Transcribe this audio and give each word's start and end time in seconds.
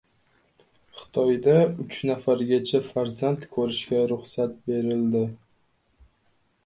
Xitoyda 1.01 1.53
uch 1.83 1.99
nafargacha 2.11 2.81
farzand 2.87 3.45
ko‘rishga 3.55 4.01
ruxsat 4.15 4.57
berildi 4.71 5.23